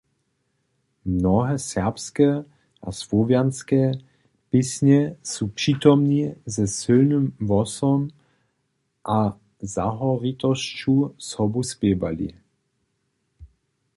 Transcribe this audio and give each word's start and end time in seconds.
Mnohe 1.11 1.55
serbske 1.67 2.29
a 2.87 2.91
słowjanske 3.01 3.81
pěsnje 4.49 5.01
su 5.33 5.45
přitomni 5.57 6.23
ze 6.55 6.65
sylnym 6.79 7.25
hłosom 7.45 7.99
a 9.15 9.19
zahoritosću 9.75 10.95
sobu 11.31 11.59
spěwali. 11.71 12.29